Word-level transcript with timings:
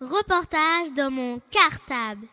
Reportage 0.00 0.92
dans 0.96 1.10
mon 1.10 1.40
cartable. 1.50 2.26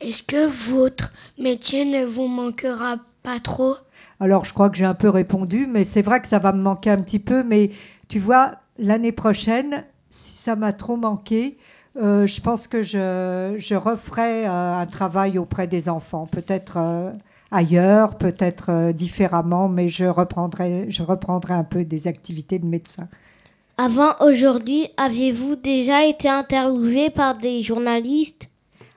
Est-ce 0.00 0.22
que 0.22 0.46
votre 0.70 1.12
métier 1.38 1.84
ne 1.84 2.04
vous 2.04 2.28
manquera 2.28 2.96
pas 3.22 3.40
trop? 3.40 3.74
Alors, 4.20 4.44
je 4.44 4.52
crois 4.52 4.70
que 4.70 4.76
j'ai 4.76 4.84
un 4.84 4.94
peu 4.94 5.08
répondu, 5.08 5.66
mais 5.66 5.84
c'est 5.84 6.02
vrai 6.02 6.20
que 6.20 6.28
ça 6.28 6.38
va 6.38 6.52
me 6.52 6.62
manquer 6.62 6.90
un 6.90 7.00
petit 7.02 7.18
peu. 7.18 7.42
Mais 7.42 7.70
tu 8.08 8.18
vois, 8.20 8.52
l'année 8.78 9.12
prochaine, 9.12 9.84
si 10.10 10.32
ça 10.32 10.54
m'a 10.54 10.72
trop 10.72 10.96
manqué, 10.96 11.58
euh, 11.96 12.26
je 12.26 12.40
pense 12.40 12.68
que 12.68 12.82
je, 12.82 13.56
je 13.58 13.74
referai 13.74 14.46
euh, 14.46 14.76
un 14.76 14.86
travail 14.86 15.38
auprès 15.38 15.66
des 15.66 15.88
enfants, 15.88 16.26
peut-être 16.26 16.76
euh, 16.76 17.10
ailleurs, 17.50 18.18
peut-être 18.18 18.92
différemment, 18.92 19.68
mais 19.68 19.88
je 19.88 20.04
reprendrai, 20.04 20.86
je 20.90 21.02
reprendrai 21.02 21.54
un 21.54 21.64
peu 21.64 21.84
des 21.84 22.06
activités 22.06 22.58
de 22.58 22.66
médecin. 22.66 23.08
Avant 23.80 24.14
aujourd'hui, 24.20 24.88
aviez-vous 24.96 25.54
déjà 25.54 26.04
été 26.04 26.28
interviewé 26.28 27.10
par 27.10 27.36
des 27.38 27.62
journalistes? 27.62 28.48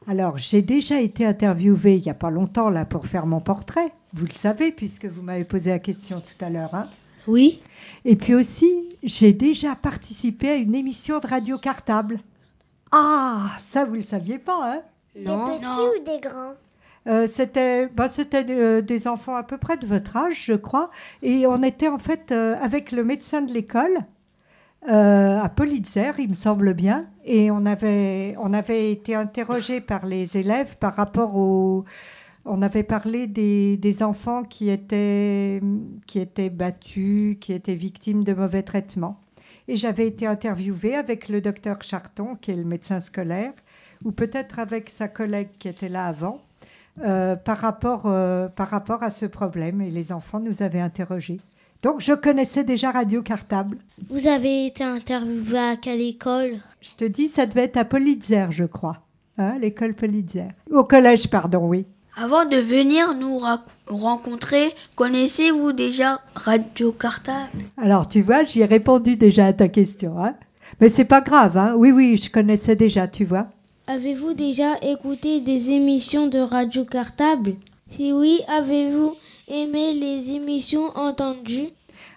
Alors, 0.08 0.40
j'ai 0.40 0.64
déjà 0.64 1.00
été 1.00 1.24
interviewée 1.24 1.98
il 1.98 2.02
n'y 2.02 2.10
a 2.10 2.16
pas 2.16 2.32
longtemps 2.32 2.72
là 2.72 2.84
pour 2.86 3.06
faire 3.06 3.28
mon 3.28 3.40
portrait. 3.42 3.92
Vous 4.14 4.26
le 4.26 4.34
savez 4.34 4.72
puisque 4.72 5.06
vous 5.06 5.22
m'avez 5.22 5.44
posé 5.44 5.70
la 5.70 5.78
question 5.78 6.20
tout 6.20 6.44
à 6.44 6.50
l'heure. 6.50 6.74
hein. 6.74 6.88
Oui. 7.28 7.62
Et 8.06 8.16
puis 8.16 8.34
aussi, 8.34 8.72
j'ai 9.04 9.34
déjà 9.34 9.76
participé 9.76 10.50
à 10.50 10.56
une 10.56 10.74
émission 10.74 11.20
de 11.20 11.28
radio 11.28 11.60
cartable. 11.60 12.20
Ah, 12.92 13.52
ça 13.62 13.86
vous 13.86 13.94
le 13.94 14.02
saviez 14.02 14.40
pas, 14.40 14.60
hein? 14.64 14.82
Non. 15.16 15.46
Des 15.54 15.60
petits 15.60 16.02
ou 16.02 16.04
des 16.04 16.20
grands? 16.28 16.54
Euh, 17.08 17.28
C'était, 17.28 17.86
bah, 17.88 18.10
c'était 18.10 18.46
euh, 18.50 18.82
des 18.82 19.08
enfants 19.08 19.36
à 19.36 19.44
peu 19.44 19.60
près 19.60 19.78
de 19.78 19.86
votre 19.86 20.18
âge, 20.18 20.44
je 20.46 20.54
crois, 20.54 20.90
et 21.22 21.46
on 21.46 21.62
était 21.62 21.88
en 21.88 22.00
fait 22.00 22.32
euh, 22.32 22.56
avec 22.60 22.92
le 22.92 23.04
médecin 23.04 23.42
de 23.42 23.54
l'école 23.54 24.00
euh, 24.90 25.40
à 25.40 25.50
Politzer, 25.50 26.14
il 26.18 26.30
me 26.30 26.34
semble 26.34 26.74
bien, 26.74 27.08
et 27.24 27.52
on 27.52 27.66
avait, 27.66 28.36
on 28.40 28.54
avait 28.54 28.92
été 28.92 29.14
interrogé 29.16 29.80
par 29.80 30.06
les 30.06 30.38
élèves 30.38 30.78
par 30.78 30.96
rapport 30.96 31.36
au, 31.36 31.86
on 32.46 32.62
avait 32.62 32.84
parlé 32.84 33.28
des, 33.28 33.78
des 33.78 34.02
enfants 34.02 34.44
qui 34.44 34.70
étaient, 34.70 35.62
qui 36.08 36.20
étaient 36.20 36.50
battus, 36.50 37.38
qui 37.40 37.54
étaient 37.54 37.76
victimes 37.76 38.24
de 38.24 38.34
mauvais 38.34 38.64
traitements. 38.64 39.20
Et 39.68 39.78
j'avais 39.78 40.08
été 40.08 40.26
interviewée 40.26 40.96
avec 40.96 41.30
le 41.30 41.42
docteur 41.42 41.82
Charton, 41.82 42.36
qui 42.36 42.52
est 42.52 42.56
le 42.56 42.64
médecin 42.64 43.00
scolaire, 43.00 43.54
ou 44.04 44.12
peut-être 44.12 44.58
avec 44.60 44.90
sa 44.90 45.08
collègue 45.08 45.50
qui 45.60 45.68
était 45.68 45.90
là 45.90 46.08
avant, 46.08 46.42
euh, 47.04 47.36
par, 47.36 47.60
rapport, 47.60 48.04
euh, 48.06 48.48
par 48.48 48.70
rapport 48.70 49.04
à 49.04 49.12
ce 49.12 49.28
problème. 49.28 49.82
Et 49.82 49.92
les 49.92 50.12
enfants 50.12 50.40
nous 50.40 50.64
avaient 50.64 50.80
interrogés. 50.80 51.38
Donc 51.82 52.00
je 52.00 52.14
connaissais 52.14 52.64
déjà 52.64 52.92
Radio 52.92 53.22
Cartable. 53.24 53.78
Vous 54.10 54.28
avez 54.28 54.68
été 54.68 54.84
interviewé 54.84 55.58
à 55.58 55.76
quelle 55.76 56.02
école? 56.02 56.60
Je 56.82 56.96
te 56.96 57.06
dis, 57.06 57.28
ça 57.28 57.46
devait 57.46 57.64
être 57.64 57.78
à 57.78 57.86
Politzer, 57.86 58.48
je 58.52 58.66
crois. 58.66 58.98
Hein, 59.38 59.56
L'école 59.60 59.96
Politzer. 59.96 60.48
Au 60.70 60.84
collège, 60.84 61.30
pardon, 61.30 61.68
oui. 61.68 61.86
Avant 62.16 62.46
de 62.46 62.58
venir 62.58 63.16
nous 63.16 63.40
rencontrer, 63.88 64.70
connaissez-vous 64.96 65.72
déjà 65.72 66.20
Radio 66.36 66.92
Cartable? 66.92 67.64
Alors, 67.78 68.08
tu 68.08 68.22
vois, 68.22 68.44
j'y 68.44 68.62
ai 68.62 68.66
répondu 68.66 69.16
déjà 69.16 69.48
à 69.48 69.54
ta 69.54 69.70
question. 69.70 70.24
Hein. 70.24 70.36
Mais 70.82 70.90
c'est 70.90 71.06
pas 71.06 71.22
grave. 71.22 71.58
Hein. 71.58 71.74
Oui, 71.78 71.92
oui, 71.92 72.18
je 72.18 72.30
connaissais 72.30 72.76
déjà, 72.76 73.08
tu 73.08 73.26
vois. 73.26 73.48
Avez-vous 73.88 74.34
déjà 74.34 74.78
écouté 74.82 75.40
des 75.40 75.72
émissions 75.72 76.28
de 76.28 76.40
radio 76.40 76.86
cartable? 76.86 77.54
Si 77.92 78.14
oui, 78.14 78.40
avez-vous 78.48 79.18
aimé 79.50 79.94
les 79.94 80.32
émissions 80.32 80.96
entendues? 80.96 81.68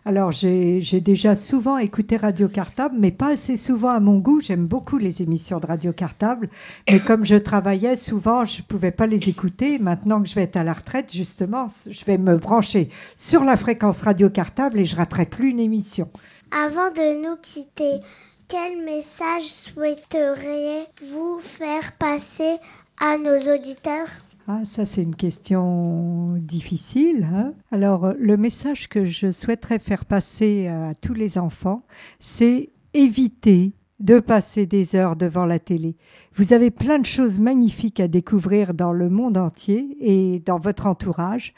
Alors, 0.05 0.31
j'ai 0.31 1.01
déjà 1.01 1.35
souvent 1.35 1.79
écouté 1.79 2.17
Radio 2.17 2.47
Cartable, 2.47 2.95
mais 2.97 3.11
pas 3.11 3.33
assez 3.33 3.57
souvent 3.57 3.89
à 3.89 3.99
mon 3.99 4.19
goût. 4.19 4.41
J'aime 4.41 4.67
beaucoup 4.67 4.99
les 4.99 5.21
émissions 5.21 5.59
de 5.59 5.67
Radio 5.67 5.93
Cartable. 5.93 6.49
Mais 6.89 7.01
comme 7.01 7.27
je 7.27 7.35
travaillais 7.35 7.97
souvent, 7.97 8.45
je 8.45 8.59
ne 8.59 8.67
pouvais 8.67 8.93
pas 8.93 9.09
les 9.09 9.29
écouter. 9.29 9.81
Maintenant 9.81 10.23
que 10.23 10.29
je 10.29 10.37
vais 10.37 10.43
être 10.43 10.57
à 10.57 10.63
la 10.63 10.75
retraite, 10.75 11.13
justement, 11.13 11.67
je 11.91 12.05
vais 12.05 12.19
me 12.19 12.37
brancher 12.37 12.89
sur 13.17 13.43
la 13.43 13.57
fréquence 13.57 14.03
Radio 14.03 14.31
Cartable 14.31 14.79
et 14.79 14.85
je 14.85 14.95
raterai 14.95 15.27
plus 15.27 15.51
une 15.51 15.61
émission. 15.61 16.09
Avant 16.53 16.93
de 16.93 17.21
nous 17.21 17.37
quitter, 17.43 17.99
quel 18.47 18.85
message 18.85 19.49
souhaiteriez-vous 19.49 21.41
faire 21.41 21.93
passer 21.99 22.59
à 23.01 23.19
nos 23.19 23.53
auditeurs? 23.53 24.09
Ah, 24.47 24.61
ça, 24.65 24.85
c'est 24.85 25.03
une 25.03 25.17
question 25.17 26.37
difficile. 26.39 27.27
hein. 27.33 27.55
Alors, 27.71 28.05
euh, 28.05 28.13
le 28.19 28.37
message 28.37 28.89
que 28.89 29.07
je 29.07 29.31
souhaiterais 29.31 29.79
faire 29.79 30.05
passer 30.05 30.67
à 30.67 30.93
tous 30.95 31.15
les 31.15 31.39
enfants, 31.39 31.87
c'est 32.21 32.71
éviter 32.93 33.73
de 34.01 34.21
passer 34.21 34.67
des 34.67 34.97
heures 34.97 35.17
devant 35.17 35.47
la 35.47 35.59
télé. 35.59 35.97
Vous 36.37 36.53
avez 36.53 36.71
plein 36.71 36.99
de 36.99 37.07
choses 37.07 37.39
magnifiques 37.39 38.01
à 38.01 38.09
découvrir 38.09 38.75
dans 38.75 38.93
le 38.93 39.09
monde 39.09 39.37
entier 39.37 39.97
et 40.01 40.41
dans 40.45 40.59
votre 40.59 40.87
entourage. 40.87 41.55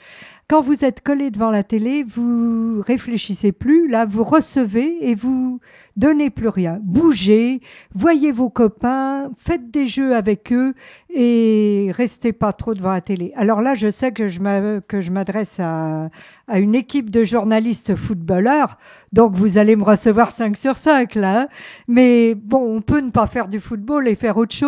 Quand 0.48 0.60
vous 0.60 0.84
êtes 0.84 1.00
collé 1.00 1.32
devant 1.32 1.50
la 1.50 1.64
télé, 1.64 2.04
vous 2.04 2.80
réfléchissez 2.80 3.50
plus, 3.50 3.88
là, 3.88 4.04
vous 4.04 4.22
recevez 4.22 5.08
et 5.08 5.16
vous 5.16 5.58
donnez 5.96 6.30
plus 6.30 6.46
rien. 6.46 6.78
Bougez, 6.84 7.60
voyez 7.94 8.30
vos 8.30 8.48
copains, 8.48 9.30
faites 9.38 9.72
des 9.72 9.88
jeux 9.88 10.14
avec 10.14 10.52
eux 10.52 10.74
et 11.12 11.90
restez 11.96 12.32
pas 12.32 12.52
trop 12.52 12.74
devant 12.74 12.92
la 12.92 13.00
télé. 13.00 13.32
Alors 13.34 13.60
là, 13.60 13.74
je 13.74 13.90
sais 13.90 14.12
que 14.12 14.28
je 14.28 15.10
m'adresse 15.10 15.58
à, 15.58 16.10
à 16.46 16.58
une 16.60 16.76
équipe 16.76 17.10
de 17.10 17.24
journalistes 17.24 17.96
footballeurs, 17.96 18.78
donc 19.12 19.34
vous 19.34 19.58
allez 19.58 19.74
me 19.74 19.82
recevoir 19.82 20.30
5 20.30 20.56
sur 20.56 20.76
5 20.76 21.16
là. 21.16 21.40
hein. 21.40 21.48
Mais 21.88 22.36
bon, 22.36 22.76
on 22.76 22.82
peut 22.82 23.00
ne 23.00 23.10
pas 23.10 23.26
faire 23.26 23.48
du 23.48 23.58
football 23.58 24.06
et 24.06 24.14
faire 24.14 24.36
autre 24.36 24.54
chose. 24.54 24.65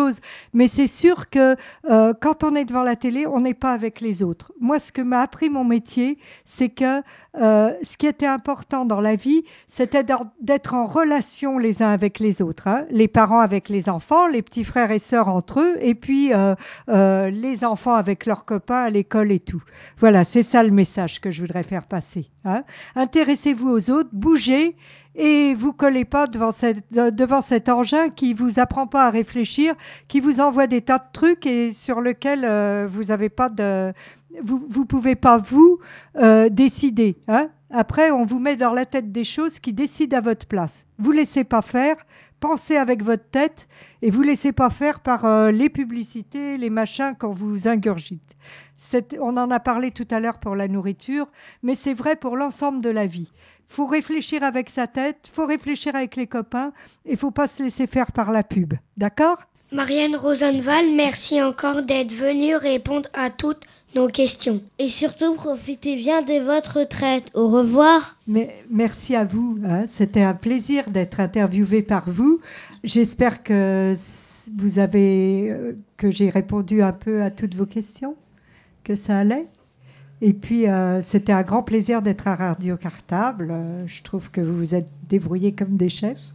Mais 0.53 0.67
c'est 0.67 0.87
sûr 0.87 1.29
que 1.29 1.55
euh, 1.89 2.13
quand 2.19 2.43
on 2.43 2.55
est 2.55 2.65
devant 2.65 2.83
la 2.83 2.95
télé, 2.95 3.25
on 3.27 3.41
n'est 3.41 3.53
pas 3.53 3.73
avec 3.73 4.01
les 4.01 4.23
autres. 4.23 4.51
Moi, 4.59 4.79
ce 4.79 4.91
que 4.91 5.01
m'a 5.01 5.21
appris 5.21 5.49
mon 5.49 5.63
métier, 5.63 6.17
c'est 6.45 6.69
que 6.69 7.01
euh, 7.39 7.71
ce 7.83 7.95
qui 7.97 8.07
était 8.07 8.25
important 8.25 8.85
dans 8.85 9.01
la 9.01 9.15
vie, 9.15 9.43
c'était 9.67 10.03
d'être 10.41 10.73
en 10.73 10.85
relation 10.87 11.57
les 11.57 11.81
uns 11.83 11.91
avec 11.91 12.19
les 12.19 12.41
autres. 12.41 12.67
hein. 12.67 12.85
Les 12.89 13.07
parents 13.07 13.39
avec 13.39 13.69
les 13.69 13.87
enfants, 13.89 14.27
les 14.27 14.41
petits 14.41 14.63
frères 14.63 14.91
et 14.91 14.99
sœurs 14.99 15.27
entre 15.27 15.59
eux, 15.61 15.77
et 15.81 15.95
puis 15.95 16.31
euh, 16.33 16.55
les 17.29 17.63
enfants 17.63 17.93
avec 17.93 18.25
leurs 18.25 18.45
copains 18.45 18.81
à 18.83 18.89
l'école 18.89 19.31
et 19.31 19.39
tout. 19.39 19.61
Voilà, 19.97 20.23
c'est 20.23 20.43
ça 20.43 20.63
le 20.63 20.71
message 20.71 21.21
que 21.21 21.31
je 21.31 21.41
voudrais 21.41 21.63
faire 21.63 21.85
passer. 21.85 22.29
hein. 22.45 22.63
Intéressez-vous 22.95 23.69
aux 23.69 23.89
autres, 23.91 24.09
bougez 24.11 24.75
et 25.21 25.53
vous 25.53 25.73
collez 25.73 26.05
pas 26.05 26.27
devant, 26.27 26.53
cette- 26.53 26.81
de- 26.93 27.09
devant 27.09 27.41
cet 27.41 27.67
engin 27.67 28.09
qui 28.09 28.33
vous 28.33 28.57
apprend 28.59 28.87
pas 28.87 29.05
à 29.05 29.09
réfléchir, 29.09 29.75
qui 30.07 30.21
vous 30.21 30.39
envoie 30.39 30.65
des 30.65 30.81
tas 30.81 30.97
de 30.97 31.03
trucs 31.11 31.45
et 31.45 31.73
sur 31.73 31.99
lequel 31.99 32.45
euh, 32.45 32.87
vous 32.89 33.11
avez 33.11 33.27
pas 33.27 33.49
de, 33.49 33.91
vous 34.43 34.63
vous 34.69 34.85
pouvez 34.85 35.15
pas 35.15 35.37
vous 35.37 35.79
euh, 36.17 36.49
décider. 36.49 37.17
Hein 37.27 37.49
Après, 37.71 38.11
on 38.11 38.25
vous 38.25 38.39
met 38.39 38.55
dans 38.55 38.73
la 38.73 38.85
tête 38.85 39.11
des 39.11 39.23
choses 39.23 39.59
qui 39.59 39.73
décident 39.73 40.17
à 40.17 40.21
votre 40.21 40.47
place. 40.47 40.85
Vous 40.97 41.11
laissez 41.11 41.43
pas 41.43 41.61
faire, 41.61 41.95
pensez 42.39 42.77
avec 42.77 43.03
votre 43.03 43.29
tête 43.29 43.67
et 44.01 44.11
vous 44.11 44.21
laissez 44.21 44.51
pas 44.51 44.69
faire 44.69 44.99
par 44.99 45.25
euh, 45.25 45.51
les 45.51 45.69
publicités, 45.69 46.57
les 46.57 46.69
machins 46.69 47.15
qu'on 47.19 47.33
vous 47.33 47.67
ingurgite. 47.67 48.21
On 49.19 49.35
en 49.35 49.51
a 49.51 49.59
parlé 49.59 49.91
tout 49.91 50.07
à 50.09 50.19
l'heure 50.19 50.39
pour 50.39 50.55
la 50.55 50.67
nourriture, 50.67 51.27
mais 51.63 51.75
c'est 51.75 51.93
vrai 51.93 52.15
pour 52.15 52.37
l'ensemble 52.37 52.81
de 52.81 52.89
la 52.89 53.07
vie. 53.07 53.31
Faut 53.67 53.85
réfléchir 53.85 54.43
avec 54.43 54.69
sa 54.69 54.87
tête, 54.87 55.29
faut 55.33 55.45
réfléchir 55.45 55.95
avec 55.95 56.15
les 56.15 56.27
copains 56.27 56.71
et 57.05 57.17
faut 57.17 57.31
pas 57.31 57.47
se 57.47 57.61
laisser 57.61 57.87
faire 57.87 58.11
par 58.11 58.31
la 58.31 58.43
pub. 58.43 58.73
D'accord? 58.97 59.43
Marianne 59.71 60.15
Rosenval, 60.15 60.95
merci 60.95 61.43
encore 61.43 61.83
d'être 61.83 62.13
venue 62.13 62.55
répondre 62.55 63.07
à 63.13 63.29
toutes 63.29 63.61
nos 63.95 64.07
questions. 64.07 64.61
Et 64.77 64.89
surtout, 64.89 65.33
profitez 65.35 65.95
bien 65.95 66.21
de 66.21 66.43
votre 66.43 66.79
retraite. 66.79 67.31
Au 67.33 67.47
revoir. 67.47 68.17
Mais 68.27 68.55
merci 68.69 69.15
à 69.15 69.23
vous. 69.25 69.57
hein. 69.65 69.85
C'était 69.87 70.21
un 70.21 70.33
plaisir 70.33 70.89
d'être 70.89 71.19
interviewé 71.19 71.81
par 71.81 72.09
vous. 72.09 72.39
J'espère 72.83 73.43
que 73.43 73.93
vous 74.57 74.79
avez 74.79 75.49
euh, 75.51 75.73
que 75.97 76.09
j'ai 76.11 76.29
répondu 76.29 76.81
un 76.81 76.91
peu 76.93 77.21
à 77.21 77.31
toutes 77.31 77.55
vos 77.55 77.65
questions, 77.65 78.15
que 78.83 78.95
ça 78.95 79.19
allait. 79.19 79.47
Et 80.21 80.33
puis 80.33 80.67
euh, 80.67 81.01
c'était 81.01 81.31
un 81.31 81.43
grand 81.43 81.63
plaisir 81.63 82.01
d'être 82.01 82.27
à 82.27 82.35
Radio 82.35 82.77
Cartable. 82.77 83.49
Euh, 83.51 83.87
je 83.87 84.01
trouve 84.03 84.31
que 84.31 84.41
vous 84.41 84.57
vous 84.57 84.75
êtes 84.75 84.89
débrouillés 85.07 85.53
comme 85.53 85.77
des 85.77 85.89
chefs. 85.89 86.33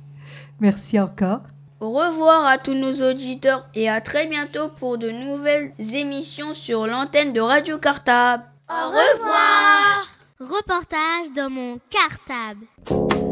Merci 0.61 0.99
encore. 0.99 1.43
Au 1.84 1.90
revoir 1.90 2.46
à 2.46 2.56
tous 2.56 2.72
nos 2.72 3.06
auditeurs 3.06 3.66
et 3.75 3.90
à 3.90 4.00
très 4.00 4.26
bientôt 4.26 4.69
pour 4.69 4.96
de 4.96 5.10
nouvelles 5.10 5.75
émissions 5.78 6.54
sur 6.54 6.86
l'antenne 6.86 7.34
de 7.34 7.42
Radio 7.42 7.76
Cartable. 7.76 8.42
Au 8.70 8.88
revoir 8.88 10.06
Reportage 10.40 11.31
dans 11.36 11.50
mon 11.50 11.78
cartable. 11.90 13.24